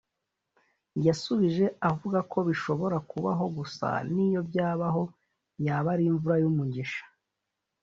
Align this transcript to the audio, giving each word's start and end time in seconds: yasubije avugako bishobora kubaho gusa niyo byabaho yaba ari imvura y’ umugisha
yasubije 1.05 1.65
avugako 1.89 2.37
bishobora 2.47 2.97
kubaho 3.09 3.45
gusa 3.57 3.87
niyo 4.13 4.41
byabaho 4.49 5.01
yaba 5.65 5.87
ari 5.93 6.03
imvura 6.11 6.35
y’ 6.41 6.45
umugisha 6.51 7.03